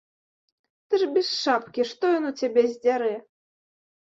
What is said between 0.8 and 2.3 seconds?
Ты ж без шапкі, што ён